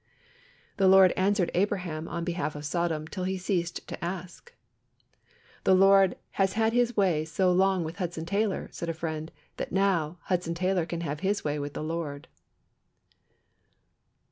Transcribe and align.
The 0.77 0.87
Lord 0.87 1.11
answered 1.15 1.51
Abraham 1.53 2.07
on 2.07 2.23
behalf 2.23 2.55
of 2.55 2.65
Sodom 2.65 3.07
till 3.07 3.23
he 3.25 3.37
ceased 3.37 3.87
to 3.87 4.03
ask. 4.03 4.51
"The 5.63 5.75
Lord 5.75 6.15
has 6.41 6.53
had 6.53 6.73
His 6.73 6.97
way 6.97 7.23
so 7.23 7.51
long 7.51 7.83
with 7.83 7.97
Hudson 7.97 8.25
Taylor," 8.25 8.67
said 8.71 8.89
a 8.89 8.95
friend, 8.95 9.31
"that 9.57 9.71
now, 9.71 10.17
Hudson 10.23 10.55
Taylor 10.55 10.87
can 10.87 11.01
have 11.01 11.19
his 11.19 11.43
way 11.43 11.59
with 11.59 11.75
the 11.75 11.83
Lord." 11.83 12.27